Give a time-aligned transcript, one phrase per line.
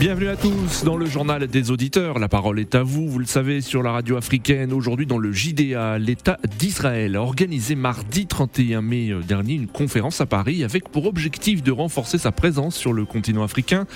[0.00, 2.18] Bienvenue à tous dans le journal des auditeurs.
[2.18, 4.72] La parole est à vous, vous le savez, sur la radio africaine.
[4.72, 10.26] Aujourd'hui, dans le JDA, l'État d'Israël a organisé mardi 31 mai dernier une conférence à
[10.26, 13.86] Paris avec pour objectif de renforcer sa présence sur le continent africain.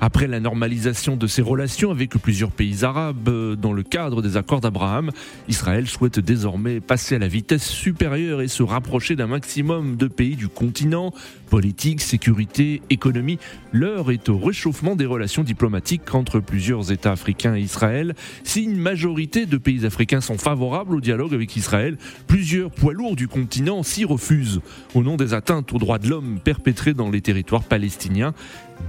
[0.00, 4.60] Après la normalisation de ses relations avec plusieurs pays arabes dans le cadre des accords
[4.60, 5.10] d'Abraham,
[5.48, 10.36] Israël souhaite désormais passer à la vitesse supérieure et se rapprocher d'un maximum de pays
[10.36, 11.12] du continent.
[11.50, 13.38] Politique, sécurité, économie,
[13.72, 18.14] l'heure est au réchauffement des relations diplomatique entre plusieurs États africains et Israël.
[18.44, 23.16] Si une majorité de pays africains sont favorables au dialogue avec Israël, plusieurs poids lourds
[23.16, 24.60] du continent s'y refusent.
[24.94, 28.34] Au nom des atteintes aux droits de l'homme perpétrées dans les territoires palestiniens,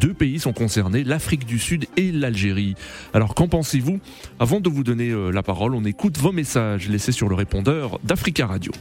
[0.01, 2.75] deux pays sont concernés, l'Afrique du Sud et l'Algérie.
[3.13, 3.99] Alors qu'en pensez-vous?
[4.39, 7.99] Avant de vous donner euh, la parole, on écoute vos messages laissés sur le répondeur
[8.03, 8.71] d'Africa Radio.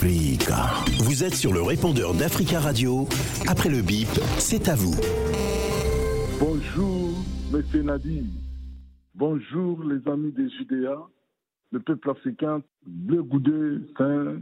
[0.00, 3.08] Vous êtes sur le répondeur d'Africa Radio.
[3.48, 4.06] Après le bip,
[4.38, 4.94] c'est à vous.
[6.38, 7.10] Bonjour,
[7.50, 8.24] Monsieur Nadi.
[9.16, 11.02] Bonjour, les amis des Judéas.
[11.72, 14.36] Le peuple africain, Bleu Goudé, c'est un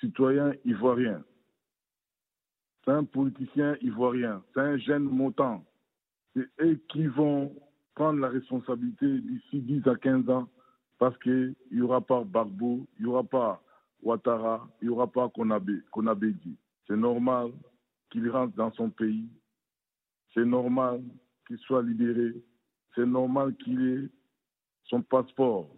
[0.00, 1.22] citoyen ivoirien.
[2.86, 4.42] C'est un politicien ivoirien.
[4.54, 5.62] C'est un jeune montant.
[6.34, 7.54] C'est eux qui vont
[7.94, 10.48] prendre la responsabilité d'ici 10 à 15 ans
[10.98, 13.63] parce qu'il n'y aura pas Barbeau, il n'y aura pas
[14.04, 16.56] Ouattara, il n'y aura pas dit.
[16.86, 17.52] C'est normal
[18.10, 19.28] qu'il rentre dans son pays.
[20.34, 21.02] C'est normal
[21.46, 22.34] qu'il soit libéré.
[22.94, 24.08] C'est normal qu'il ait
[24.84, 25.74] son passeport.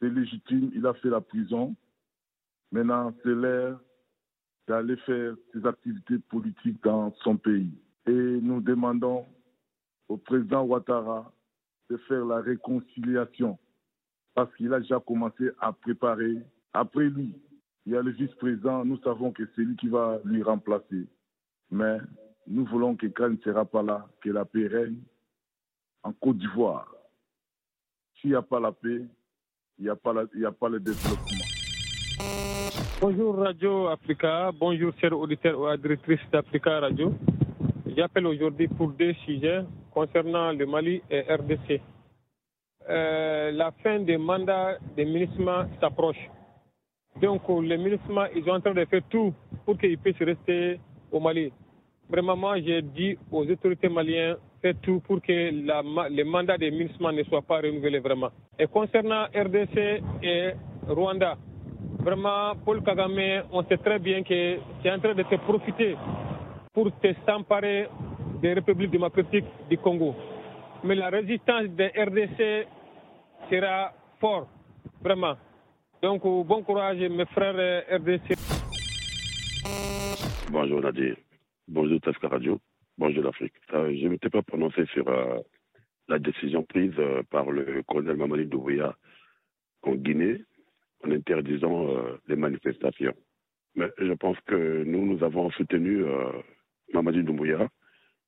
[0.00, 1.76] C'est légitime, il a fait la prison.
[2.72, 3.80] Maintenant, c'est l'heure
[4.66, 7.72] d'aller faire ses activités politiques dans son pays.
[8.06, 9.26] Et nous demandons
[10.08, 11.32] au président Ouattara
[11.90, 13.58] de faire la réconciliation
[14.34, 16.38] parce qu'il a déjà commencé à préparer
[16.72, 17.34] après lui,
[17.86, 18.84] il y a le vice-président.
[18.84, 21.06] Nous savons que c'est lui qui va lui remplacer.
[21.70, 21.98] Mais
[22.46, 24.98] nous voulons que il ne sera pas là, que la paix règne
[26.02, 26.92] en Côte d'Ivoire.
[28.20, 29.02] S'il n'y a pas la paix,
[29.78, 31.44] il n'y a, pas a pas le développement.
[33.00, 37.14] Bonjour Radio Africa, bonjour chers auditeurs ou auditrices d'Africa Radio.
[37.96, 41.80] J'appelle aujourd'hui pour deux sujets concernant le Mali et RDC.
[42.88, 46.28] Euh, la fin des mandats des ministres s'approche.
[47.20, 49.32] Donc les ministres, ils sont en train de faire tout
[49.64, 51.52] pour qu'ils puissent rester au Mali.
[52.08, 56.70] Vraiment, moi, j'ai dit aux autorités maliennes, faites tout pour que la, les mandats des
[56.70, 58.30] ministres ne soient pas renouvelés vraiment.
[58.58, 60.50] Et concernant RDC et
[60.88, 61.36] Rwanda,
[62.00, 65.94] vraiment, Paul Kagame, on sait très bien que c'est en train de se profiter
[66.72, 66.90] pour
[67.26, 67.88] s'emparer
[68.42, 70.14] des républiques démocratiques du Congo.
[70.82, 72.66] Mais la résistance des RDC
[73.50, 74.48] sera forte,
[75.00, 75.34] vraiment.
[76.02, 78.34] Donc, bon courage, mes frères euh, RDC.
[80.50, 81.14] Bonjour Nadir.
[81.68, 82.58] Bonjour Tasca Radio.
[82.96, 83.52] Bonjour l'Afrique.
[83.74, 85.40] Euh, je ne m'étais pas prononcé sur euh,
[86.08, 86.94] la décision prise
[87.30, 88.96] par le colonel Mamadi Doumbouya
[89.82, 90.42] en Guinée
[91.04, 91.86] en interdisant
[92.28, 93.14] les manifestations.
[93.74, 96.02] Mais je pense que nous, nous avons soutenu
[96.94, 97.68] Mamadi Doumbouya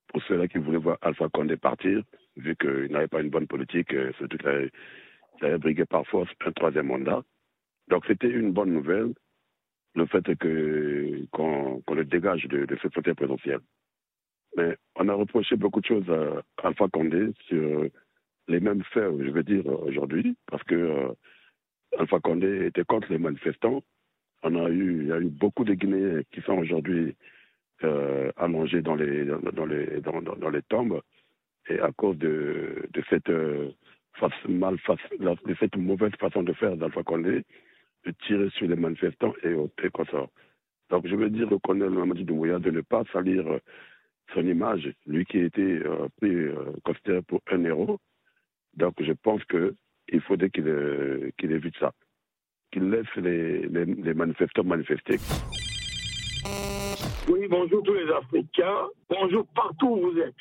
[0.09, 2.03] pour ceux-là qui voulaient voir Alpha Condé partir,
[2.37, 4.71] vu qu'il n'avait pas une bonne politique, surtout qu'il
[5.41, 7.23] avait brigué par force un troisième mandat.
[7.89, 9.13] Donc c'était une bonne nouvelle,
[9.95, 10.25] le fait
[11.31, 13.61] qu'on le dégage de, de ce fauteuil présidentiel.
[14.57, 17.87] Mais on a reproché beaucoup de choses à Alpha Condé sur
[18.49, 21.09] les mêmes faits, je veux dire, aujourd'hui, parce que euh,
[21.99, 23.83] Alpha Condé était contre les manifestants.
[24.43, 27.17] On a eu, il y a eu beaucoup de Guinéens qui sont aujourd'hui
[27.85, 31.01] euh, allongés dans les, dans, les, dans, dans, les tombes,
[31.69, 33.71] et à cause de, de cette, euh,
[34.49, 37.45] mal, de cette mauvaise façon de faire d'Alpha Condé,
[38.05, 40.31] de tirer sur les manifestants et au consorts.
[40.91, 43.59] Donc je veux dire au colonel Mamadi Doumbouya de ne pas salir euh,
[44.35, 47.99] son image, lui qui a été euh, euh, considéré pour un héros.
[48.75, 51.93] Donc je pense qu'il faudrait qu'il évite ça,
[52.71, 55.17] qu'il laisse les, manifestants manifester.
[57.29, 60.35] Oui, bonjour tous les Africains, bonjour partout où vous êtes.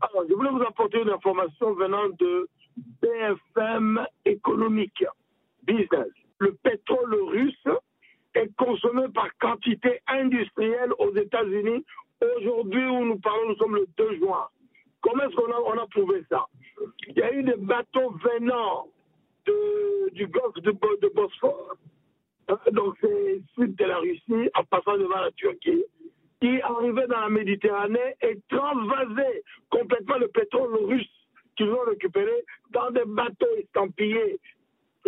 [0.00, 2.48] Alors, je voulais vous apporter une information venant de
[3.02, 5.04] BFM économique,
[5.64, 6.06] business
[6.38, 7.68] le pétrole russe
[8.34, 11.84] est consommé par quantité industrielle aux États-Unis.
[12.36, 14.46] Aujourd'hui où nous parlons, nous sommes le 2 juin.
[15.00, 16.46] Comment est-ce qu'on a, on prouvé ça?
[17.08, 18.88] Il y a eu des bateaux venant
[20.12, 21.76] du golfe de, de Bosphore,
[22.48, 25.84] hein, donc c'est sud de la Russie, en passant devant la Turquie,
[26.40, 31.08] qui arrivaient dans la Méditerranée et transvasaient complètement le pétrole russe
[31.56, 34.38] qu'ils ont récupéré dans des bateaux estampillés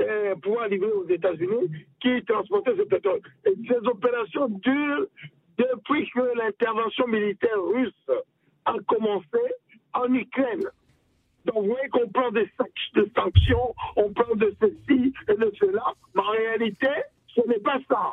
[0.01, 1.71] euh, pouvoir livrer aux États-Unis
[2.01, 3.21] qui transportaient ce pétrole.
[3.47, 5.07] Et ces opérations durent
[5.59, 8.11] depuis que l'intervention militaire russe
[8.65, 9.39] a commencé
[9.95, 10.65] en Ukraine.
[11.45, 12.47] Donc vous voyez qu'on parle de,
[12.95, 16.89] de sanctions, on parle de ceci et de cela, mais en réalité,
[17.29, 18.13] ce n'est pas ça.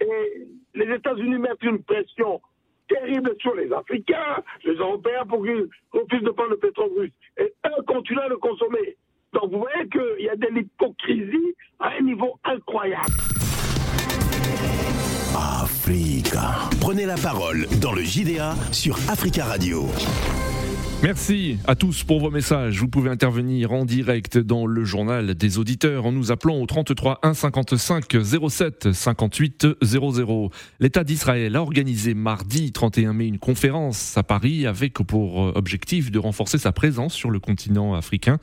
[0.00, 2.40] Et les États-Unis mettent une pression
[2.88, 7.12] terrible sur les Africains, les Européens, pour qu'ils refusent de prendre le pétrole russe.
[7.38, 8.91] Et eux continuent à le consommer.
[10.22, 13.02] Qu'il y a de l'hypocrisie à un niveau incroyable.
[15.34, 16.70] Africa.
[16.80, 19.88] Prenez la parole dans le JDA sur Africa Radio.
[21.02, 22.78] Merci à tous pour vos messages.
[22.78, 27.18] Vous pouvez intervenir en direct dans le journal des auditeurs en nous appelant au 33
[27.24, 28.04] 1 55
[28.48, 30.50] 07 58 00.
[30.78, 36.20] L'État d'Israël a organisé mardi 31 mai une conférence à Paris avec pour objectif de
[36.20, 38.38] renforcer sa présence sur le continent africain.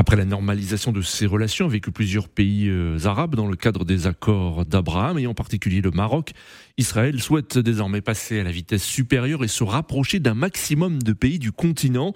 [0.00, 4.06] Après la normalisation de ses relations avec plusieurs pays euh, arabes dans le cadre des
[4.06, 6.34] accords d'Abraham et en particulier le Maroc,
[6.76, 11.40] Israël souhaite désormais passer à la vitesse supérieure et se rapprocher d'un maximum de pays
[11.40, 12.14] du continent.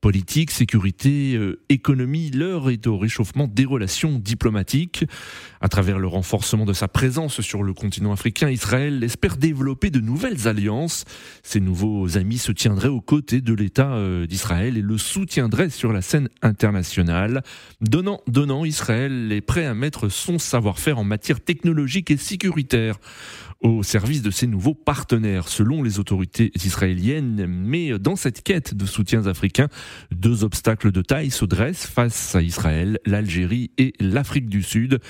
[0.00, 5.04] Politique, sécurité, euh, économie, l'heure est au réchauffement des relations diplomatiques.
[5.60, 9.98] À travers le renforcement de sa présence sur le continent africain, Israël espère développer de
[9.98, 11.04] nouvelles alliances.
[11.42, 15.92] Ses nouveaux amis se tiendraient aux côtés de l'État euh, d'Israël et le soutiendraient sur
[15.92, 17.42] la scène internationale.
[17.80, 23.00] Donnant, donnant, Israël est prêt à mettre son savoir-faire en matière technologique et sécuritaire
[23.60, 27.46] au service de ses nouveaux partenaires, selon les autorités israéliennes.
[27.48, 29.68] Mais dans cette quête de soutiens africains,
[30.12, 35.00] deux obstacles de taille se dressent face à Israël, l'Algérie et l'Afrique du Sud.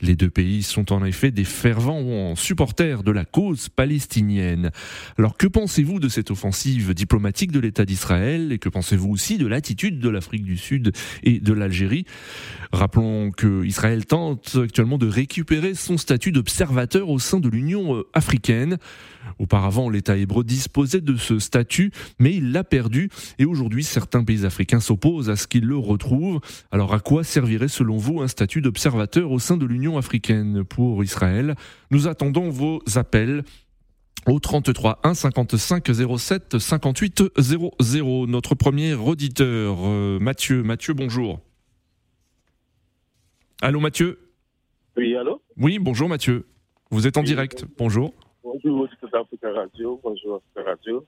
[0.00, 4.70] Les deux pays sont en effet des fervents supporters de la cause palestinienne.
[5.18, 9.46] Alors que pensez-vous de cette offensive diplomatique de l'État d'Israël et que pensez-vous aussi de
[9.46, 10.92] l'attitude de l'Afrique du Sud
[11.24, 12.06] et de l'Algérie?
[12.72, 18.78] Rappelons que Israël tente actuellement de récupérer son statut d'observateur au sein de l'Union africaine.
[19.38, 24.44] Auparavant, l'État hébreu disposait de ce statut, mais il l'a perdu et aujourd'hui, certains pays
[24.44, 26.40] africains s'opposent à ce qu'il le retrouve.
[26.70, 31.04] Alors à quoi servirait selon vous un statut d'observateur au sein de l'Union africaine pour
[31.04, 31.54] Israël?
[31.90, 33.44] Nous attendons vos appels
[34.26, 38.26] au 33 1 55 07 58 00.
[38.26, 40.62] Notre premier auditeur, euh, Mathieu.
[40.62, 41.40] Mathieu, bonjour.
[43.60, 44.18] Allô Mathieu?
[44.96, 45.42] Oui, allô?
[45.56, 46.46] Oui, bonjour Mathieu.
[46.90, 47.64] Vous êtes en direct.
[47.76, 48.14] Bonjour.
[48.42, 50.00] Bonjour Africa Radio.
[50.02, 51.06] Bonjour Africa Radio.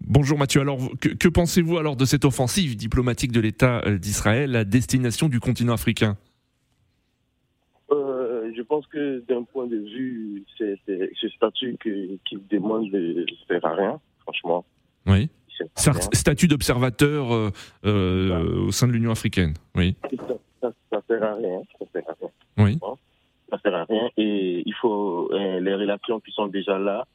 [0.00, 0.60] Bonjour Mathieu.
[0.60, 5.40] Alors, que, pensez-vous alors de cette offensive diplomatique de l'État euh, d'Israël à destination du
[5.40, 6.16] continent africain?
[7.90, 13.64] Euh, Je pense que d'un point de vue, c'est ce statut qu'il demande ne sert
[13.64, 14.64] à rien, franchement.
[15.06, 15.28] Oui.
[15.74, 17.50] Statut d'observateur
[17.84, 19.54] euh, au sein de l'Union africaine.
[19.74, 19.96] Oui.
[20.60, 21.60] Ça, ça, sert à rien.
[21.80, 22.30] Ça sert à rien.
[22.58, 22.78] Oui
[23.50, 24.10] ça sert à rien.
[24.16, 27.06] Et il faut euh, les relations qui sont déjà là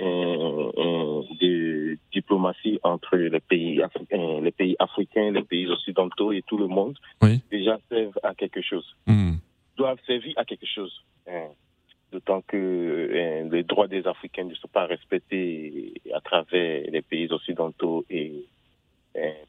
[0.00, 6.42] euh, euh, de diplomatie entre les pays africains, les pays africains, les pays occidentaux et
[6.42, 6.96] tout le monde
[7.50, 8.96] déjà servent à quelque chose.
[9.06, 9.34] Hmm.
[9.76, 11.04] Doivent servir à quelque chose.
[12.12, 18.04] D'autant que les droits des Africains ne sont pas respectés à travers les pays occidentaux
[18.10, 18.46] et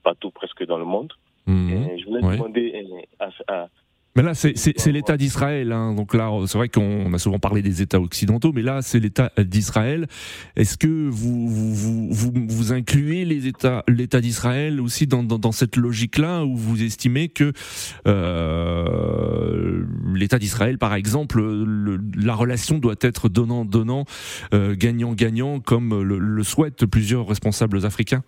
[0.04, 1.12] partout presque dans le monde.
[1.48, 1.98] Hmm.
[1.98, 2.86] je voulais demander
[3.20, 3.68] à
[4.16, 5.72] mais là, c'est l'État d'Israël.
[5.72, 5.94] Hein.
[5.94, 9.32] Donc là, c'est vrai qu'on a souvent parlé des États occidentaux, mais là, c'est l'État
[9.38, 10.08] d'Israël.
[10.56, 15.52] Est-ce que vous vous, vous, vous, incluez les États, l'État d'Israël aussi dans, dans, dans
[15.52, 17.54] cette logique-là, où vous estimez que
[18.08, 21.42] euh, l'État d'Israël, par exemple,
[22.16, 24.06] la relation doit être donnant-donnant,
[24.54, 28.24] euh, gagnant-gagnant, comme le, le souhaitent plusieurs responsables africains?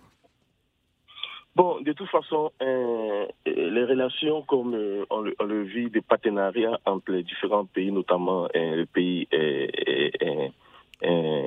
[1.56, 7.12] Bon, de toute façon, euh, les relations comme euh, on, le, vit, des partenariats entre
[7.12, 9.28] les différents pays, notamment euh, le pays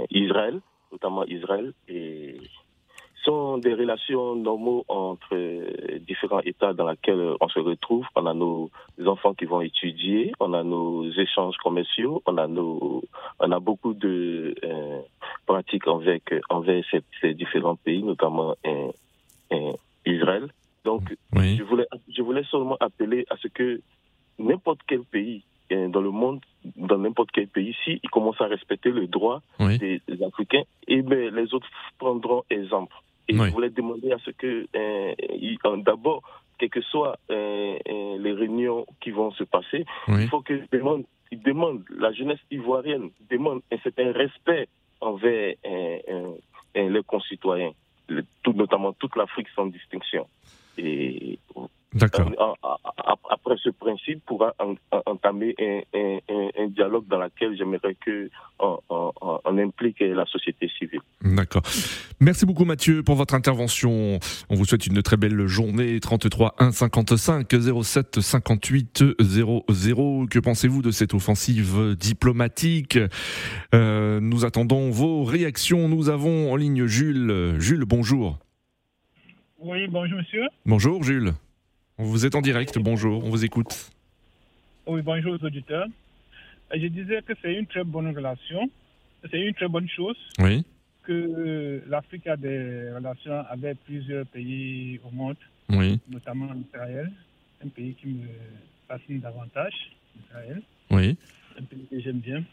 [0.09, 0.61] Israël,
[0.93, 1.73] notamment Israël,
[3.25, 5.35] sont des relations normaux entre
[5.99, 8.05] différents États dans lesquels on se retrouve.
[8.15, 8.69] On a nos
[9.05, 13.03] enfants qui vont étudier, on a nos échanges commerciaux, on a nos,
[13.41, 14.55] on a beaucoup de
[15.45, 18.55] pratiques envers, envers ces, ces, différents pays, notamment
[20.15, 20.47] Israël.
[20.85, 23.81] Donc, je, voulais, je voulais seulement appeler à ce que
[24.39, 26.39] n'importe quel pays euh, dans le monde,
[26.77, 31.29] dans n'importe quel pays, s'ils commencent à respecter le droit des, Africains, et eh bien,
[31.31, 32.95] les autres prendront exemple.
[33.27, 36.21] Et je voulais demander à ce que, euh, d'abord,
[36.57, 41.41] quelles que soient euh, les réunions qui vont se passer, il faut qu'ils demandent, ils
[41.41, 44.69] demandent, la jeunesse ivoirienne demande un certain respect
[45.01, 45.55] envers
[46.75, 47.73] les concitoyens
[48.43, 50.27] tout, notamment toute l'Afrique sans distinction.
[50.77, 51.39] Et
[51.93, 52.31] D'accord.
[53.29, 54.53] après ce principe, pourra
[55.05, 58.29] entamer un, dialogue dans lequel j'aimerais que
[58.59, 60.99] on, implique la société civile.
[61.23, 61.63] D'accord.
[62.19, 64.19] Merci beaucoup Mathieu pour votre intervention.
[64.49, 65.99] On vous souhaite une très belle journée.
[65.99, 67.47] 33 1 55
[67.83, 70.25] 07 58 00.
[70.29, 72.99] Que pensez-vous de cette offensive diplomatique?
[73.73, 75.87] Euh, Nous attendons vos réactions.
[75.87, 77.55] Nous avons en ligne Jules.
[77.59, 78.39] Jules, bonjour.
[79.59, 80.43] Oui, bonjour monsieur.
[80.65, 81.33] Bonjour Jules.
[81.99, 83.89] Vous êtes en direct, bonjour, on vous écoute.
[84.85, 85.87] Oui, bonjour aux auditeurs.
[86.71, 88.69] Je disais que c'est une très bonne relation,
[89.31, 90.15] c'est une très bonne chose.
[90.37, 90.63] Oui.
[91.01, 95.37] Que l'Afrique a des relations avec plusieurs pays au monde,
[95.69, 95.99] oui.
[96.07, 97.11] notamment Israël,
[97.65, 98.27] un pays qui me
[98.87, 99.73] fascine davantage,
[100.23, 100.61] Israël.
[100.91, 101.17] Oui.
[101.59, 102.43] Un pays que j'aime bien.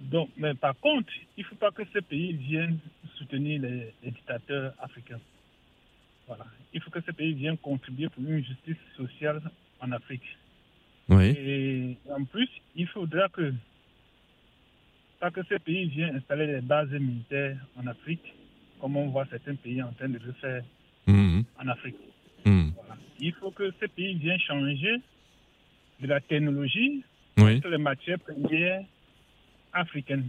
[0.00, 2.78] Donc, mais par contre, il ne faut pas que ce pays vienne
[3.16, 5.20] soutenir les dictateurs africains.
[6.72, 9.42] Il faut que ce pays vienne contribuer pour une justice sociale
[9.80, 10.24] en Afrique.
[11.08, 11.34] Oui.
[11.36, 13.52] Et en plus, il faudra que,
[15.20, 18.34] pas que ce pays vienne installer des bases militaires en Afrique,
[18.80, 20.62] comme on voit certains pays en train de le faire
[21.06, 21.44] mhm.
[21.58, 21.96] en Afrique.
[22.44, 22.72] Mhm.
[23.20, 24.96] Il faut que ce pays vienne changer
[26.00, 27.04] de la technologie
[27.38, 27.60] oui.
[27.60, 28.84] sur les matières premières
[29.72, 30.28] africaines.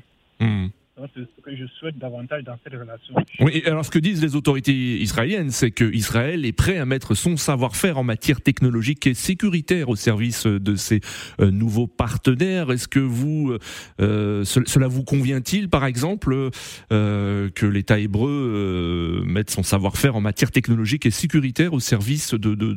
[0.96, 3.16] C'est ce que je souhaite davantage dans cette relation.
[3.40, 7.16] Oui, alors ce que disent les autorités israéliennes, c'est que Israël est prêt à mettre
[7.16, 11.02] son savoir-faire en matière technologique et sécuritaire au service de ses
[11.40, 12.72] euh, nouveaux partenaires.
[12.72, 13.58] Est-ce que vous,
[14.00, 16.52] euh, cela vous convient-il, par exemple,
[16.92, 22.54] euh, que l'État hébreu mette son savoir-faire en matière technologique et sécuritaire au service de,
[22.54, 22.74] de,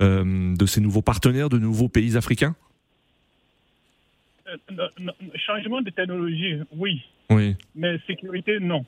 [0.00, 2.54] de, de ses nouveaux partenaires, de nouveaux pays africains?
[5.46, 7.02] Changement de technologie, oui.
[7.30, 7.56] Oui.
[7.74, 8.84] Mais sécurité, non.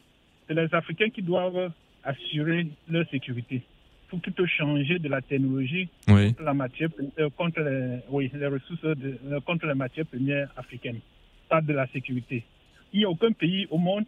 [0.47, 1.73] C'est les Africains qui doivent
[2.05, 3.63] assurer leur sécurité.
[4.07, 6.89] Il faut plutôt changer de la technologie contre, la matière,
[7.19, 11.01] euh, contre les, oui, les ressources, de, euh, contre les matières premières africaines,
[11.49, 12.45] pas de la sécurité.
[12.93, 14.05] Il n'y a aucun pays au monde,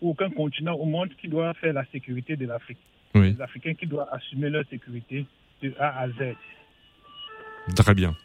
[0.00, 2.78] ou aucun continent au monde qui doit faire la sécurité de l'Afrique.
[3.14, 3.34] Oui.
[3.34, 5.24] Les Africains qui doivent assumer leur sécurité
[5.62, 6.34] de A à Z.
[7.76, 8.16] Très bien.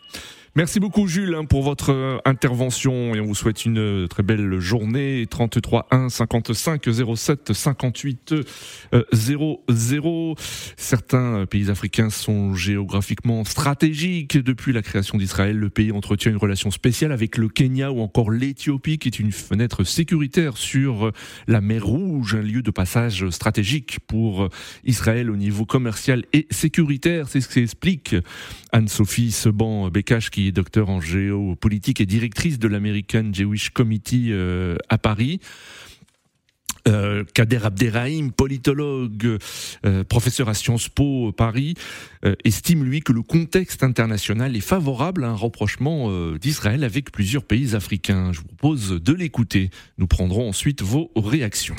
[0.58, 4.24] Merci beaucoup Jules hein, pour votre euh, intervention et on vous souhaite une euh, très
[4.24, 5.28] belle journée.
[5.30, 6.84] 33 1 55
[7.16, 8.34] 07 58
[9.14, 10.36] 00.
[10.76, 14.36] Certains euh, pays africains sont géographiquement stratégiques.
[14.36, 18.32] Depuis la création d'Israël, le pays entretient une relation spéciale avec le Kenya ou encore
[18.32, 21.12] l'Éthiopie qui est une fenêtre sécuritaire sur
[21.46, 24.50] la mer Rouge, un lieu de passage stratégique pour
[24.84, 27.30] Israël au niveau commercial et sécuritaire.
[27.30, 28.16] C'est ce qu'explique
[28.72, 35.40] Anne-Sophie Seban-Bekash qui docteur en géopolitique et directrice de l'American Jewish Committee euh, à Paris.
[36.88, 39.40] Euh, Kader Abderrahim, politologue,
[39.86, 41.74] euh, professeur à Sciences Po Paris,
[42.46, 47.76] estime lui que le contexte international est favorable à un rapprochement d'Israël avec plusieurs pays
[47.76, 48.32] africains.
[48.32, 49.70] Je vous propose de l'écouter.
[49.98, 51.76] Nous prendrons ensuite vos réactions.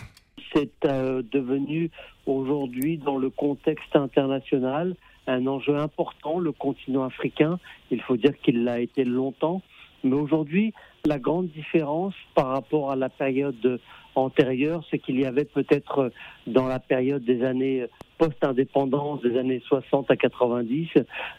[0.53, 1.91] C'est devenu
[2.27, 4.95] aujourd'hui dans le contexte international
[5.29, 7.61] un enjeu important, le continent africain.
[7.91, 9.63] Il faut dire qu'il l'a été longtemps.
[10.03, 10.73] Mais aujourd'hui,
[11.05, 13.81] la grande différence par rapport à la période
[14.15, 16.11] antérieure, c'est qu'il y avait peut-être
[16.47, 20.89] dans la période des années post-indépendance, des années 60 à 90,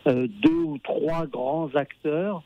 [0.08, 2.43] euh, deux ou trois grands acteurs.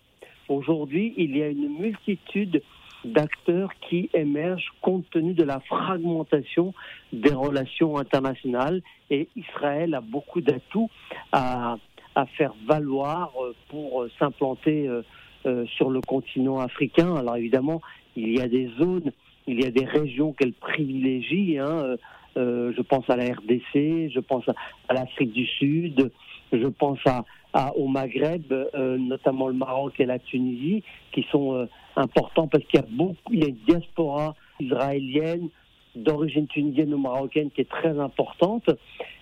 [0.50, 2.64] Aujourd'hui, il y a une multitude
[3.06, 6.74] d'acteurs qui émergent compte tenu de la fragmentation
[7.12, 8.82] des relations internationales.
[9.10, 10.90] Et Israël a beaucoup d'atouts
[11.32, 11.78] à,
[12.16, 17.16] à, faire valoir euh, pour euh, s'implanter euh, sur le continent africain.
[17.16, 17.82] Alors évidemment,
[18.16, 19.12] il y a des zones,
[19.48, 21.58] il y a des régions qu'elle privilégie.
[21.60, 21.98] Hein.
[22.36, 26.12] je pense à la RDC, je pense à, l'Afrique du Sud,
[26.54, 30.82] je pense à, au Maghreb, notamment le Maroc et la Tunisie,
[31.12, 35.50] qui sont important parce qu'il y a beaucoup, il y a une diaspora israélienne
[35.96, 38.70] d'origine tunisienne ou marocaine qui est très importante.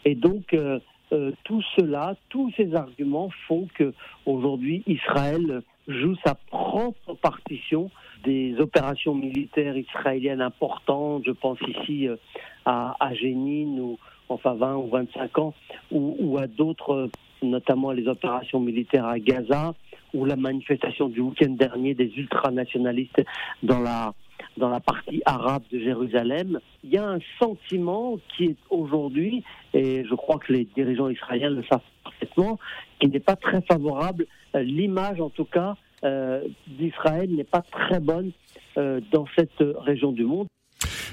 [0.05, 0.79] Et donc, euh,
[1.11, 3.93] euh, tout cela, tous ces arguments font que
[4.25, 7.91] aujourd'hui Israël joue sa propre partition
[8.23, 11.23] des opérations militaires israéliennes importantes.
[11.25, 12.15] Je pense ici euh,
[12.65, 13.97] à, à Jénine ou
[14.29, 15.53] enfin 20 ou 25 ans,
[15.91, 17.09] ou, ou à d'autres,
[17.41, 19.73] notamment les opérations militaires à Gaza
[20.13, 23.21] ou la manifestation du week-end dernier des ultranationalistes
[23.63, 24.13] dans la
[24.57, 30.03] dans la partie arabe de Jérusalem, il y a un sentiment qui est aujourd'hui, et
[30.03, 32.59] je crois que les dirigeants israéliens le savent parfaitement,
[32.99, 34.25] qui n'est pas très favorable.
[34.55, 38.31] Euh, l'image, en tout cas, euh, d'Israël n'est pas très bonne
[38.77, 40.47] euh, dans cette région du monde.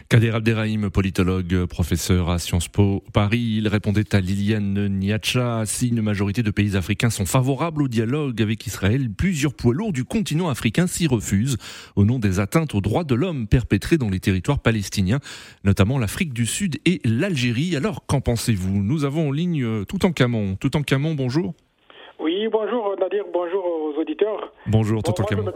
[0.09, 5.67] Kader Abderrahim, politologue, professeur à Sciences Po Paris, il répondait à Liliane Niacha.
[5.67, 9.93] Si une majorité de pays africains sont favorables au dialogue avec Israël, plusieurs poids lourds
[9.93, 11.59] du continent africain s'y refusent
[11.95, 15.21] au nom des atteintes aux droits de l'homme perpétrées dans les territoires palestiniens,
[15.65, 17.77] notamment l'Afrique du Sud et l'Algérie.
[17.77, 18.83] Alors, qu'en pensez-vous?
[18.83, 20.57] Nous avons en ligne euh, Tout en Camon.
[20.57, 21.55] Tout en Camon, bonjour.
[22.19, 24.53] Oui, bonjour Nadir, bonjour aux auditeurs.
[24.67, 25.53] Bonjour, Tout en Camon je me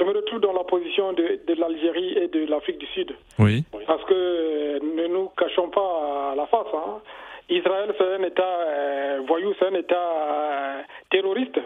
[0.00, 3.12] retrouve dans la position de, de l'Algérie et de l'Afrique du Sud.
[3.38, 3.64] Oui.
[3.86, 6.66] Parce que euh, ne nous cachons pas la face.
[6.74, 7.00] Hein.
[7.48, 11.58] Israël, c'est un État euh, voyou, c'est un État euh, terroriste.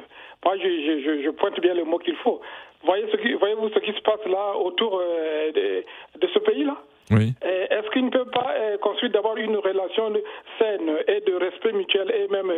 [0.45, 0.68] Moi, je,
[1.04, 2.40] je, je, pointe bien le mot qu'il faut.
[2.85, 5.85] Voyez ce qui, voyez-vous ce qui se passe là autour de,
[6.21, 6.76] de, ce pays-là?
[7.11, 7.33] Oui.
[7.42, 10.12] Est-ce qu'il ne peut pas construire d'abord une relation
[10.59, 12.52] saine et de respect mutuel et même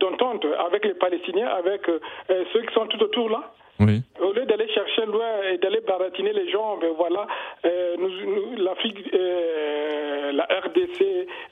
[0.00, 1.82] d'entente avec les Palestiniens, avec
[2.28, 3.52] ceux qui sont tout autour là?
[3.80, 4.02] Oui.
[4.20, 7.26] Au lieu d'aller chercher loin et d'aller baratiner les gens, ben voilà,
[7.64, 11.02] euh, nous, l'Afrique, euh, la RDC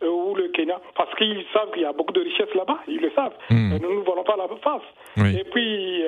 [0.02, 3.00] euh, ou le Kenya, parce qu'ils savent qu'il y a beaucoup de richesses là-bas, ils
[3.00, 3.34] le savent.
[3.50, 3.76] Hmm.
[3.80, 4.82] Nous ne voulons pas la face.
[5.36, 6.02] Et puis,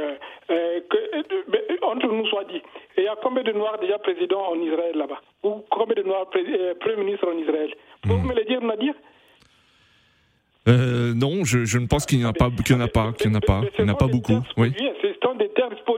[0.49, 2.63] que, ben, entre nous soit dit,
[2.97, 6.31] il y a combien de Noirs déjà présidents en Israël là-bas Ou combien de Noirs
[6.31, 8.27] Premier ministre en Israël Vous hmm.
[8.27, 8.95] me le dire, Nadir
[10.69, 12.89] euh, non, je, je, ne pense qu'il n'y en a pas, qu'il n'y en a
[12.89, 14.43] pas, qu'il n'y en a pas, il n'y en a pas beaucoup.
[14.57, 14.75] Oui.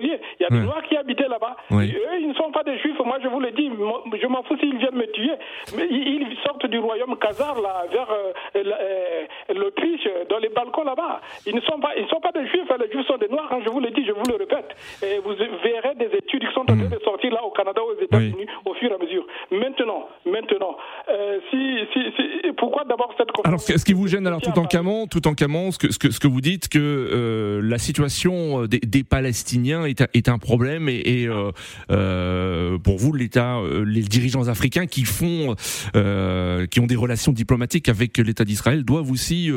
[0.00, 1.56] Il y a des Noirs qui habitaient là-bas.
[1.72, 2.98] Eux, ils ne sont pas des Juifs.
[3.04, 3.70] Moi, je vous le dis,
[4.20, 5.32] je m'en fous s'ils viennent me tuer.
[5.76, 11.20] Mais ils sortent du royaume Khazar là, vers euh, euh, l'Autriche, dans les balcons là-bas.
[11.46, 12.70] Ils ne sont pas, ils sont pas des Juifs.
[12.78, 13.48] Les Juifs sont des Noirs.
[13.50, 14.76] Hein, je vous le dis, je vous le répète.
[15.02, 16.90] Et vous verrez des études qui sont en train mm.
[16.90, 19.26] de sortir là au Canada, aux États-Unis, au fur et à mesure.
[19.50, 20.76] Maintenant, maintenant,
[21.08, 24.64] euh, si, si, si, pourquoi d'abord cette Alors, ce qui vous gêne alors tout en
[24.64, 27.78] camon, tout en camon, ce que, ce que, ce que vous dites que euh, la
[27.78, 31.50] situation des, des Palestiniens est, est, un problème et, et euh,
[31.90, 35.54] euh pour vous l'État, euh, les dirigeants africains qui font,
[35.96, 39.50] euh, qui ont des relations diplomatiques avec l'État d'Israël doivent aussi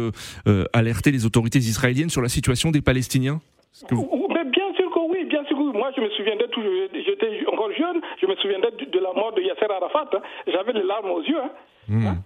[0.73, 3.41] alerter les autorités israéliennes sur la situation des Palestiniens.
[3.89, 5.77] Bien sûr que oui, bien sûr que.
[5.77, 9.41] Moi, je me souviendrai toujours, j'étais encore jeune, je me souviendrai de la mort de
[9.41, 10.09] Yasser Arafat.
[10.13, 10.21] Hein.
[10.47, 11.39] J'avais les larmes aux yeux.
[11.39, 11.51] Hein.
[11.87, 12.07] Hmm.
[12.07, 12.17] Hein?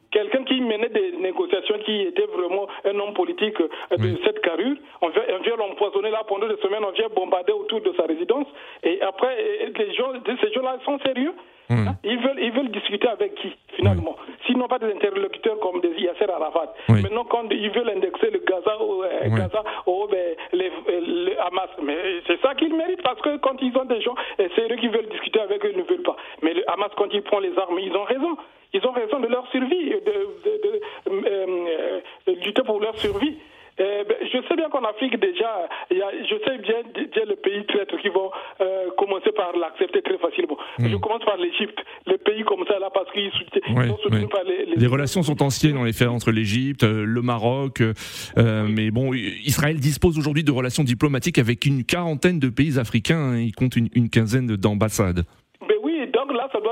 [1.85, 4.75] Qui était vraiment un homme politique euh, de cette carrure.
[5.01, 8.03] On vient, on vient l'empoisonner là pendant des semaines, on vient bombarder autour de sa
[8.03, 8.47] résidence.
[8.83, 11.33] Et après, les gens, ces gens-là sont sérieux.
[11.69, 11.95] Hein?
[12.03, 14.15] Ils, veulent, ils veulent discuter avec qui, finalement?
[14.45, 16.73] S'ils n'ont pas des interlocuteurs comme des Yasser Arafat.
[16.89, 20.71] Maintenant, quand ils veulent indexer le Gaza au, euh, Gaza au ben, les,
[21.01, 24.15] les, Hamas, mais c'est ça qu'ils méritent parce que quand ils ont des gens
[24.55, 26.15] sérieux qui veulent discuter avec eux, ils ne veulent pas.
[26.43, 28.37] Mais le Hamas, quand il prend les armes, ils ont raison.
[28.73, 30.25] Ils ont raison de leur survie, de, euh,
[32.45, 33.37] lutter pour leur survie.
[33.77, 37.35] Euh, ben, je sais bien qu'en Afrique déjà, y a, je sais bien, bien les
[37.35, 38.31] pays traîtres qui vont
[38.61, 40.57] euh, commencer par l'accepter très facilement.
[40.79, 40.87] Hmm.
[40.87, 41.77] Je commence par l'Égypte,
[42.07, 45.77] les pays comme ça là parce qu'ils sont soutenus par les, les, relations sont anciennes
[45.77, 47.81] en effet entre l'Égypte, le Maroc,
[48.37, 53.33] mais bon, Israël dispose aujourd'hui de relations diplomatiques avec une quarantaine de pays africains.
[53.33, 53.39] Hein.
[53.39, 55.25] il compte une, une quinzaine d'ambassades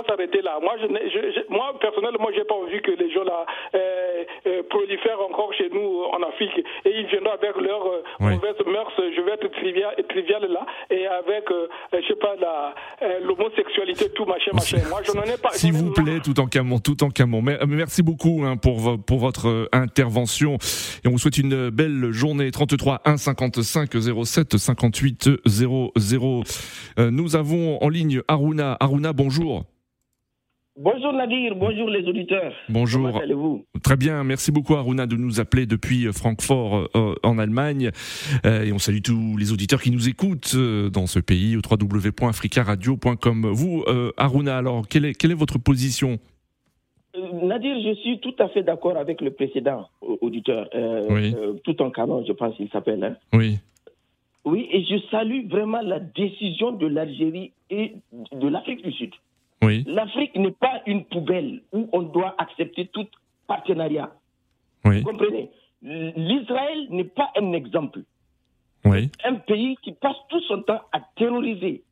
[0.04, 0.60] doit s'arrêter là.
[0.62, 5.22] Moi, je, je, moi personnellement, j'ai pas envie que les gens là euh, euh, prolifèrent
[5.22, 8.92] encore chez nous en Afrique et ils viendront avec leurs euh, mauvaises mœurs.
[8.98, 11.46] Je vais être trivial, trivial là et avec,
[11.94, 12.36] je sais pas,
[13.22, 14.78] l'homosexualité, tout machin, machin.
[14.90, 15.52] Moi, je n'en ai pas.
[15.52, 17.42] S'il vous plaît, tout en camon, tout en camon.
[17.42, 20.58] Merci beaucoup hein, pour pour votre intervention
[21.04, 22.52] et on vous souhaite une belle journée.
[22.52, 23.90] 33 1 55
[24.26, 25.92] 07 58 00.
[26.98, 28.78] nous avons en ligne Aruna.
[28.80, 29.64] Aruna, bonjour.
[30.76, 32.52] Bonjour Nadir, bonjour les auditeurs.
[32.68, 33.08] Bonjour.
[33.08, 33.64] Comment allez-vous?
[33.84, 37.92] Très bien, merci beaucoup Aruna de nous appeler depuis Francfort euh, en Allemagne.
[38.44, 41.60] Euh, et on salue tous les auditeurs qui nous écoutent euh, dans ce pays au
[41.60, 43.52] www.africaradio.com.
[43.52, 43.86] Vous,
[44.18, 46.18] Aruna, alors, quelle est, quelle est votre position?
[47.44, 50.68] Nadir, je suis tout à fait d'accord avec le précédent auditeur,
[51.10, 51.36] oui.
[51.64, 53.04] tout en canon, je pense qu'il s'appelle.
[53.04, 53.16] Hein.
[53.32, 53.60] Oui.
[54.44, 57.94] Oui, et je salue vraiment la décision de l'Algérie et
[58.32, 59.12] de l'Afrique du Sud.
[59.86, 63.08] L'Afrique n'est pas une poubelle où on doit accepter tout
[63.48, 64.12] partenariat.
[64.84, 65.50] Vous comprenez?
[65.82, 68.02] L'Israël n'est pas un exemple.
[68.86, 71.84] Un pays qui passe tout son temps à terroriser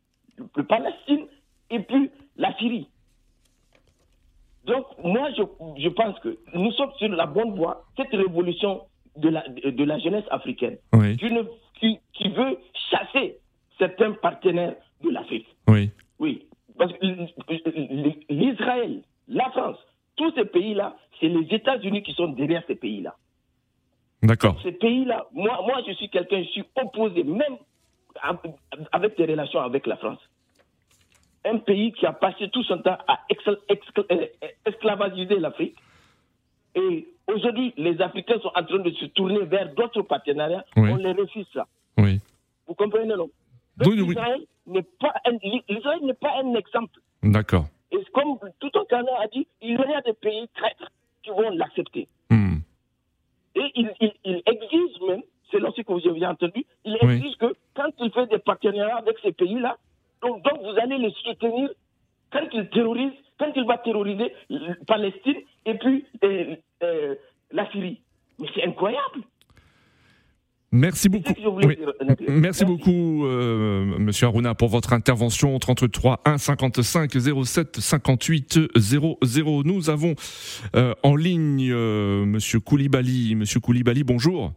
[0.56, 1.26] le Palestine
[1.70, 2.88] et puis la Syrie.
[4.66, 7.86] Donc, moi, je, pense que nous sommes sur la bonne voie.
[7.98, 8.82] Cette révolution
[9.18, 10.78] de la, de la jeunesse africaine
[11.80, 12.58] qui, qui, veut
[12.92, 13.38] chasser
[13.80, 15.48] certains partenaires de l'Afrique.
[15.68, 15.90] Oui.
[16.20, 16.46] Oui.
[16.82, 19.78] Parce que l'Israël, la France,
[20.16, 23.16] tous ces pays-là, c'est les États-Unis qui sont derrière ces pays-là.
[24.24, 24.60] D'accord.
[24.64, 27.58] Ces pays-là, moi, moi, je suis quelqu'un, je suis opposé, même
[28.92, 30.18] avec des relations avec la France.
[31.46, 34.26] un pays qui a passé tout son temps à euh,
[34.66, 35.76] esclavagiser l'Afrique.
[36.74, 40.66] Et aujourd'hui, les Africains sont en train de se tourner vers d'autres partenariats.
[40.76, 41.68] On les refuse ça.
[42.00, 42.20] Oui.
[42.66, 43.30] Vous comprenez, non?
[43.82, 47.00] L'Israël n'est pas, un exemple.
[47.24, 47.66] D'accord.
[47.92, 50.92] Et comme tout un canard a dit, il y a des pays traîtres
[51.24, 52.08] qui vont l'accepter.
[52.30, 52.60] Hmm.
[53.56, 58.12] Et il, exige même, c'est ce que vous avez entendu, il exige que quand il
[58.12, 59.78] fait des partenariats avec ces pays-là,
[60.22, 61.70] donc, donc vous allez les soutenir
[62.32, 64.34] quand ils terrorisent, quand il va terroriser
[64.88, 67.16] Palestine et puis euh, euh,
[67.52, 68.02] la Syrie.
[68.40, 69.22] Mais c'est incroyable.
[70.72, 71.34] Merci beaucoup.
[72.30, 75.58] Merci, beaucoup, euh, Monsieur Aruna, pour votre intervention.
[75.60, 77.12] 33 1 55
[77.44, 79.64] 07 58 00.
[79.66, 80.16] Nous avons
[81.04, 83.36] en ligne Monsieur Koulibaly.
[83.36, 84.54] Monsieur Koulibaly, bonjour.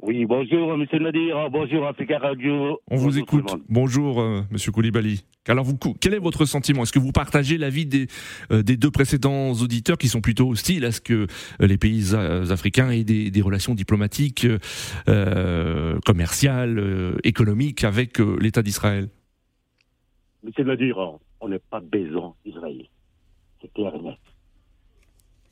[0.00, 2.80] Oui, bonjour Monsieur Nadir, bonjour Africa Radio.
[2.88, 3.52] On vous écoute.
[3.68, 5.24] Bonjour euh, Monsieur Koulibaly.
[5.48, 6.84] Alors vous, quel est votre sentiment?
[6.84, 8.06] Est-ce que vous partagez l'avis des,
[8.52, 11.26] euh, des deux précédents auditeurs qui sont plutôt hostiles à ce que
[11.60, 14.46] euh, les pays africains aient des, relations diplomatiques,
[16.06, 19.08] commerciales, économiques avec l'État d'Israël?
[20.44, 20.96] Monsieur Nadir,
[21.40, 22.86] on n'est pas besoin d'Israël.
[23.60, 24.18] C'est clair et net.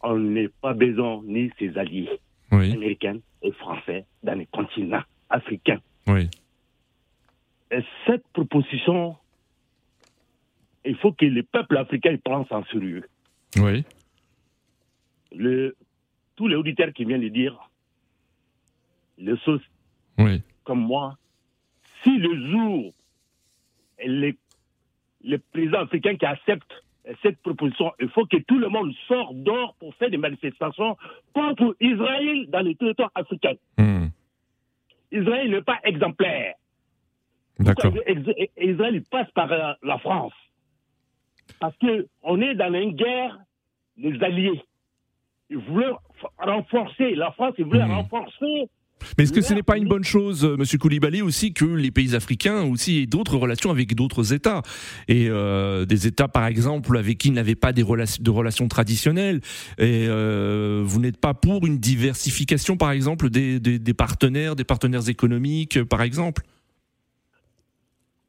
[0.03, 5.81] On n'est pas besoin ni ses alliés américains et français dans les continents africains.
[6.07, 6.29] Oui.
[7.71, 9.17] Et cette proposition,
[10.85, 13.09] il faut que les peuples africains prennent ça en sérieux.
[13.57, 13.85] Oui.
[15.33, 15.77] Le,
[16.37, 17.59] tous les auditeurs qui viennent de dire,
[19.19, 19.63] les choses
[20.19, 20.43] oui.
[20.65, 21.19] comme moi,
[22.03, 22.93] si le jour
[24.05, 24.37] les,
[25.23, 26.85] les présidents africains qui acceptent
[27.23, 30.97] cette proposition, il faut que tout le monde sorte dehors pour faire des manifestations
[31.33, 33.55] contre Israël dans les territoires africains.
[33.79, 34.07] Hmm.
[35.13, 36.55] Israël n'est pas exemplaire.
[37.59, 37.93] D'accord.
[38.57, 40.33] Israël passe par euh, la France?
[41.61, 43.39] Parce qu'on est dans une guerre
[43.97, 44.61] des alliés.
[45.49, 45.93] Ils voulaient
[46.39, 47.99] renforcer, la France, ils voulaient hmm.
[47.99, 48.69] renforcer
[49.17, 51.91] mais est-ce que ce n'est pas une bonne chose, euh, Monsieur Koulibaly, aussi que les
[51.91, 54.63] pays africains aussi aient d'autres relations avec d'autres États
[55.09, 58.69] et euh, des États, par exemple, avec qui ils n'avaient pas des relations, de relations
[58.69, 59.41] traditionnelles
[59.79, 65.09] Et euh, vous n'êtes pas pour une diversification, par exemple, des, des, partenaires, des partenaires
[65.09, 66.43] économiques, par exemple?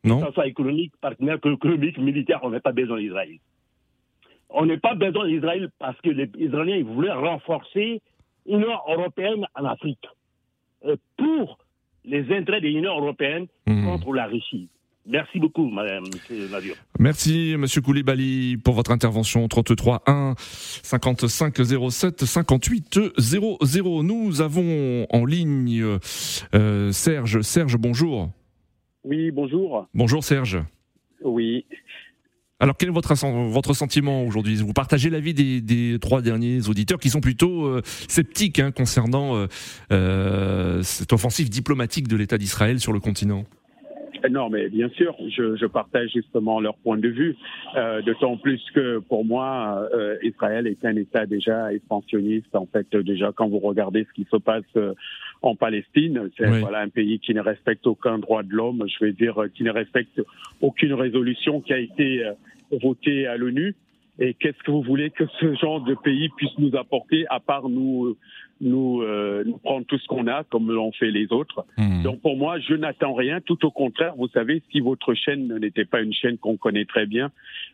[0.03, 0.21] Non?
[0.21, 3.37] Que ce soit économique, partenaire économique, militaire, on n'a pas besoin d'Israël.
[4.49, 8.01] On n'a pas besoin d'Israël parce que les Israéliens voulaient renforcer
[8.45, 10.07] l'Union européenne en Afrique.
[10.87, 11.59] Euh, pour
[12.05, 13.85] les intérêts de l'Union européenne mmh.
[13.85, 14.69] contre la Russie.
[15.05, 16.03] Merci beaucoup, Madame
[16.51, 16.75] Nadir.
[16.99, 19.47] Merci, Monsieur Koulibaly, pour votre intervention.
[19.47, 21.55] 33 1 55
[21.89, 24.03] 07 58 00.
[24.03, 25.97] Nous avons en ligne
[26.53, 27.41] euh, Serge.
[27.41, 28.29] Serge, bonjour.
[29.03, 29.87] Oui, bonjour.
[29.93, 30.59] Bonjour, Serge.
[31.23, 31.65] Oui.
[32.59, 33.13] Alors, quel est votre,
[33.49, 34.55] votre sentiment aujourd'hui?
[34.55, 39.35] Vous partagez l'avis des, des, trois derniers auditeurs qui sont plutôt euh, sceptiques hein, concernant
[39.35, 39.45] euh,
[39.91, 43.45] euh, cette offensive diplomatique de l'État d'Israël sur le continent?
[44.29, 47.35] Non, mais bien sûr, je, je, partage justement leur point de vue,
[47.75, 52.53] euh, d'autant plus que pour moi, euh, Israël est un État déjà expansionniste.
[52.55, 54.93] En fait, déjà quand vous regardez ce qui se passe euh,
[55.41, 59.13] en Palestine, c'est voilà un pays qui ne respecte aucun droit de l'homme, je vais
[59.13, 60.21] dire qui ne respecte
[60.61, 62.33] aucune résolution qui a été euh,
[62.71, 63.75] votée à l'ONU.
[64.19, 67.69] Et qu'est-ce que vous voulez que ce genre de pays puisse nous apporter à part
[67.69, 68.17] nous
[68.59, 71.65] nous, euh, nous prendre tout ce qu'on a comme l'ont fait les autres?
[71.77, 72.01] Mmh.
[72.03, 73.41] Donc pour moi, je n'attends rien.
[73.41, 77.05] Tout au contraire, vous savez, si votre chaîne n'était pas une chaîne qu'on connaît très
[77.05, 77.31] bien,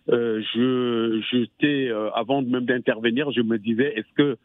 [0.10, 4.38] euh, je j'étais euh, avant même d'intervenir, je me disais est-ce que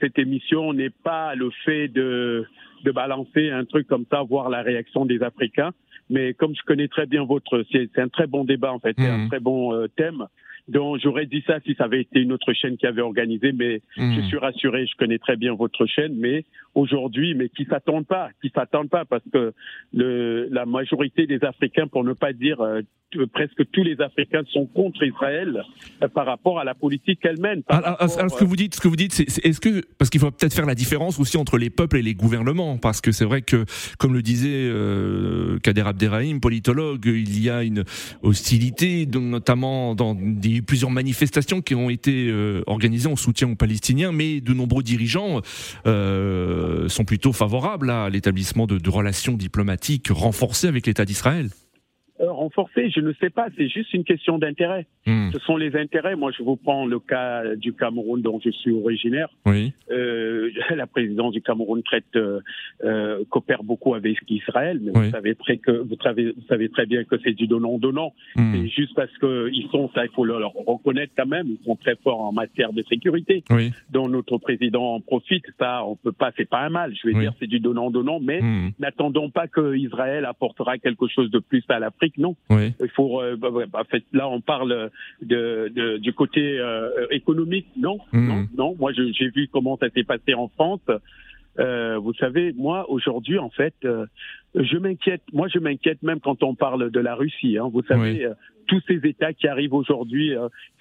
[0.00, 2.46] cette émission n'est pas le fait de
[2.84, 5.72] de balancer un truc comme ça, voir la réaction des Africains.
[6.08, 9.08] Mais comme je connais très bien votre, c'est un très bon débat en fait, c'est
[9.08, 9.28] un mmh.
[9.28, 10.26] très bon euh, thème.
[10.68, 13.80] Donc j'aurais dit ça si ça avait été une autre chaîne qui avait organisé, mais
[13.96, 14.14] mmh.
[14.16, 18.30] je suis rassuré, je connais très bien votre chaîne, mais aujourd'hui, mais qui s'attendent pas,
[18.42, 19.52] qui s'attendent pas, parce que
[19.94, 22.82] le, la majorité des Africains, pour ne pas dire euh,
[23.32, 25.62] presque tous les Africains, sont contre Israël
[26.02, 27.62] euh, par rapport à la politique qu'elle mène.
[27.68, 30.20] Alors, ce que vous dites, ce que vous dites, c'est est, ce que parce qu'il
[30.20, 33.24] faut peut-être faire la différence aussi entre les peuples et les gouvernements, parce que c'est
[33.24, 33.64] vrai que,
[33.98, 37.84] comme le disait euh, Kader Abderrahim, politologue, il y a une
[38.22, 44.12] hostilité, notamment dans des, plusieurs manifestations qui ont été euh, organisées en soutien aux Palestiniens,
[44.12, 45.40] mais de nombreux dirigeants
[45.86, 51.50] euh, sont plutôt favorables à l'établissement de relations diplomatiques renforcées avec l'État d'Israël.
[52.20, 52.90] Euh, renforcer.
[52.90, 54.86] Je ne sais pas, c'est juste une question d'intérêt.
[55.06, 55.30] Hmm.
[55.32, 56.16] Ce sont les intérêts.
[56.16, 59.28] Moi, je vous prends le cas du Cameroun dont je suis originaire.
[59.44, 59.74] Oui.
[59.90, 62.40] Euh, la présidence du Cameroun traite, euh,
[62.84, 66.86] euh, coopère beaucoup avec Israël, mais vous savez très que vous savez, vous savez très
[66.86, 68.14] bien que c'est du donnant-donnant.
[68.34, 68.54] Hmm.
[68.54, 71.76] C'est juste parce que ils sont, ça il faut leur reconnaître quand même, ils sont
[71.76, 73.44] très forts en matière de sécurité.
[73.50, 73.72] Oui.
[73.90, 75.44] Dont notre président en profite.
[75.58, 76.94] Ça, on peut pas, c'est pas un mal.
[76.94, 78.70] Je vais dire, c'est du donnant-donnant, mais hmm.
[78.78, 82.05] n'attendons pas que Israël apportera quelque chose de plus à l'Afrique.
[82.18, 82.36] Non.
[82.50, 82.74] Oui.
[82.80, 83.20] Il faut.
[83.20, 84.90] Euh, bah, bah, fait, là, on parle
[85.22, 87.66] de, de du côté euh, économique.
[87.76, 88.28] Non, hmm.
[88.28, 88.76] non, non.
[88.78, 90.80] Moi, j'ai vu comment ça s'est passé en France.
[91.58, 94.06] Euh, vous savez, moi aujourd'hui, en fait, euh,
[94.54, 95.22] je m'inquiète.
[95.32, 97.56] Moi, je m'inquiète même quand on parle de la Russie.
[97.58, 97.70] Hein.
[97.72, 98.34] Vous savez, euh,
[98.66, 100.34] tous ces États qui arrivent aujourd'hui.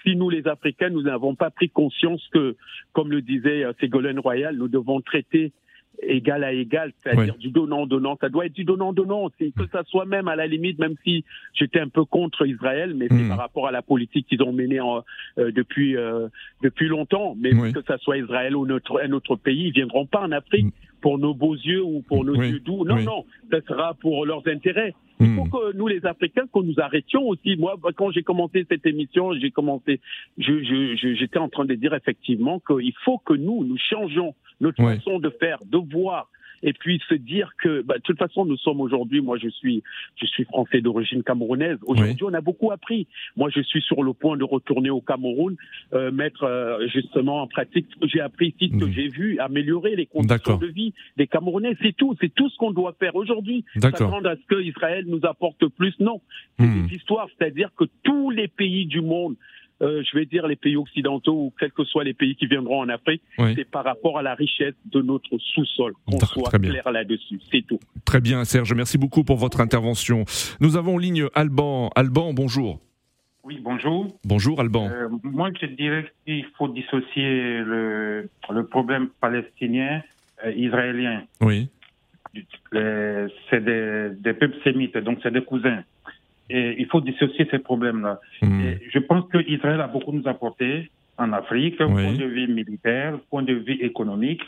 [0.04, 2.56] si nous, les Africains, nous n'avons pas pris conscience que,
[2.94, 5.54] comme le disait Ségolène Royal, nous devons traiter
[6.02, 8.18] égal à égal, c'est-à-dire du donnant-donnant.
[8.22, 9.30] Ça doit être du donnant-donnant.
[9.38, 12.94] C'est que ça soit même à la limite, même si j'étais un peu contre Israël,
[12.96, 13.30] mais c'est hmm.
[13.30, 15.04] par rapport à la politique qu'ils ont menée en,
[15.38, 16.28] euh, depuis euh,
[16.62, 17.36] depuis longtemps.
[17.40, 20.66] Mais que ça soit Israël ou notre, un autre pays, ils viendront pas en Afrique.
[20.66, 20.72] Hmm.
[21.02, 22.84] pour nos beaux yeux ou pour nos yeux doux.
[22.84, 24.96] Non, non, ça sera pour leurs intérêts.
[25.20, 25.50] Il faut hmm.
[25.50, 27.56] que nous, les Africains, que nous arrêtions aussi.
[27.58, 30.00] Moi, quand j'ai commencé cette émission, j'ai commencé,
[30.38, 35.30] j'étais en train de dire effectivement qu'il faut que nous, nous changeons notre façon de
[35.30, 36.30] faire, de voir,
[36.64, 39.84] et puis se dire que, bah, de toute façon, nous sommes aujourd'hui, moi je suis,
[40.20, 41.78] je suis français d'origine camerounaise.
[41.86, 43.08] Aujourd'hui, on a beaucoup appris.
[43.36, 45.56] Moi, je suis sur le point de retourner au Cameroun,
[45.94, 49.40] euh, mettre euh, justement en pratique ce que j'ai appris ici, ce que j'ai vu,
[49.40, 51.78] améliorer les conditions de vie des Camerounais.
[51.82, 53.64] C'est tout, c'est tout ce qu'on doit faire aujourd'hui.
[53.80, 56.22] S'attendre à ce que Israël nous apporte plus, non.
[56.58, 56.88] C'est mmh.
[56.88, 59.36] des histoires, c'est-à-dire que tous les pays du monde
[59.82, 62.82] euh, je vais dire les pays occidentaux ou quels que soient les pays qui viendront
[62.82, 65.94] en Afrique, c'est par rapport à la richesse de notre sous-sol.
[66.06, 67.80] Qu'on soit clair là-dessus, c'est tout.
[68.06, 68.74] Très bien, Serge.
[68.74, 70.26] Merci beaucoup pour votre intervention.
[70.62, 71.90] Nous avons en ligne Alban.
[71.96, 72.80] Alban, bonjour.
[73.44, 74.08] Oui, bonjour.
[74.24, 74.90] Bonjour Alban.
[74.90, 80.02] Euh, moi, je dirais qu'il faut dissocier le, le problème palestinien
[80.44, 81.24] euh, israélien.
[81.42, 81.70] Oui.
[82.74, 85.84] C'est des, des peuples sémites, donc c'est des cousins.
[86.50, 88.20] Et il faut dissocier ces problèmes-là.
[88.42, 88.74] Hmm.
[88.90, 93.54] Je pense qu'Israël a beaucoup nous apporté en Afrique, point de vue militaire, point de
[93.54, 94.42] vue économique.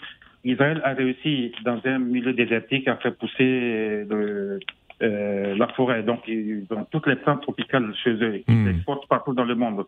[0.43, 4.59] Israël a réussi, dans un milieu désertique, à faire pousser le,
[5.01, 6.03] euh, la forêt.
[6.03, 8.41] Donc, ils ont toutes les plantes tropicales chez eux.
[8.47, 8.69] Ils mmh.
[8.69, 9.85] exportent partout dans le monde.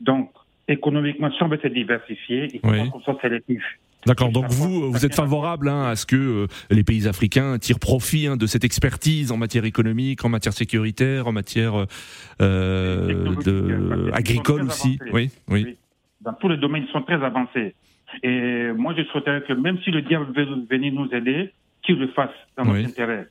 [0.00, 0.30] Donc,
[0.68, 2.90] économiquement, si on veut se diversifier, il faut oui.
[2.90, 3.62] qu'on soit sélectif.
[4.06, 7.78] D'accord, donc vous, vous êtes favorable hein, à ce que euh, les pays africains tirent
[7.78, 11.86] profit hein, de cette expertise en matière économique, en matière sécuritaire, en matière
[12.40, 14.98] euh, de, agricole aussi.
[15.12, 15.76] Oui, oui,
[16.20, 17.74] Dans tous les domaines, ils sont très avancés.
[18.22, 22.08] Et moi, je souhaiterais que même si le diable veut venir nous aider, qu'il le
[22.08, 23.26] fasse dans notre intérêt.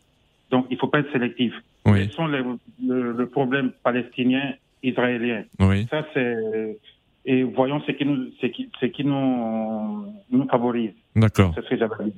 [0.50, 1.54] Donc, il ne faut pas être sélectif.
[1.86, 2.00] Oui.
[2.00, 2.44] Quels sont les,
[2.86, 4.54] le, problème palestinien,
[4.84, 5.44] israélien?
[5.60, 5.88] Oui.
[5.90, 6.78] Ça, c'est
[7.26, 10.92] et voyons ce qui nous, ce qui, ce qui nous, nous favorise.
[11.16, 11.54] D'accord.
[11.56, 12.14] C'est ce que j'avais dit.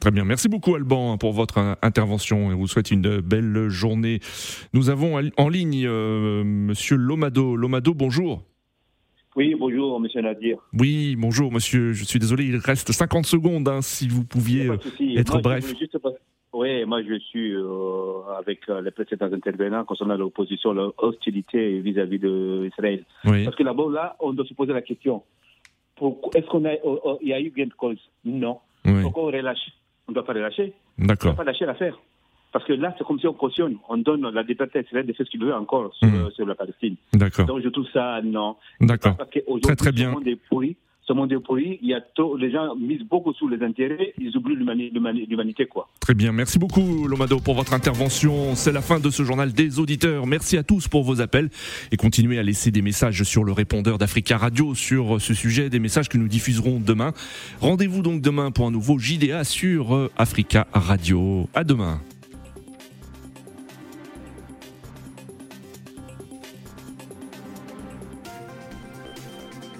[0.00, 0.24] Très bien.
[0.24, 4.20] Merci beaucoup Alban pour votre intervention et vous souhaite une belle journée.
[4.72, 7.56] Nous avons en ligne euh, Monsieur Lomado.
[7.56, 8.44] Lomado, bonjour.
[9.34, 10.58] Oui, bonjour Monsieur Nadir.
[10.72, 11.92] Oui, bonjour Monsieur.
[11.92, 14.68] Je suis désolé, il reste 50 secondes hein, si vous pouviez
[15.16, 15.74] être bref.
[16.52, 23.04] Oui, moi je suis euh, avec euh, les précédents intervenants concernant l'opposition, l'hostilité vis-à-vis d'Israël.
[23.22, 25.22] Parce que là-bas, là, on doit se poser la question
[26.34, 27.98] est-ce qu'on a, oh, il y a eu gain de cause?
[28.24, 28.58] Non.
[29.02, 29.58] Pourquoi on relâche?
[30.06, 30.72] On ne doit pas relâcher.
[30.98, 31.30] D'accord.
[31.30, 31.98] On ne doit pas lâcher l'affaire.
[32.52, 35.12] Parce que là, c'est comme si on cautionne, on donne la liberté à Israël de
[35.12, 36.30] faire ce qu'il veut encore sur, mmh.
[36.30, 36.96] sur la Palestine.
[37.12, 37.44] D'accord.
[37.44, 38.56] Donc je trouve ça non.
[38.80, 39.16] D'accord.
[39.62, 40.08] Très très bien.
[40.08, 40.76] Le monde est pourri
[41.08, 41.78] ce monde est pourri.
[41.82, 42.00] Il y a
[42.38, 45.68] les gens misent beaucoup sur les intérêts, ils oublient l'humanité.
[46.00, 48.54] Très bien, merci beaucoup Lomado pour votre intervention.
[48.54, 50.26] C'est la fin de ce journal des auditeurs.
[50.26, 51.48] Merci à tous pour vos appels
[51.90, 55.78] et continuez à laisser des messages sur le répondeur d'Africa Radio sur ce sujet, des
[55.78, 57.12] messages que nous diffuserons demain.
[57.60, 61.48] Rendez-vous donc demain pour un nouveau JDA sur Africa Radio.
[61.54, 62.00] À demain.